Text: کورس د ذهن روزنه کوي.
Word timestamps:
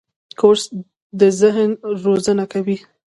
کورس 0.39 0.63
د 1.19 1.21
ذهن 1.39 1.69
روزنه 2.05 2.45
کوي. 2.53 2.77